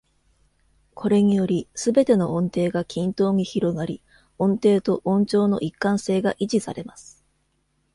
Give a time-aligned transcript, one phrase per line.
[0.95, 4.01] これにより、すべての音程が均等に広がり、
[4.39, 7.23] 音程と音調の一貫性が維持されます。